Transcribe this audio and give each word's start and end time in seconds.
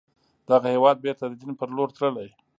دغه 0.49 0.67
هېواد 0.75 0.97
بیرته 1.05 1.23
د 1.27 1.33
دين 1.41 1.51
پر 1.59 1.69
لور 1.75 1.89
تللی 1.97 2.29